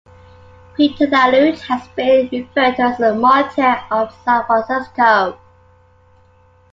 [0.75, 5.37] Peter the Aleut has been referred to as a "martyr of San Francisco".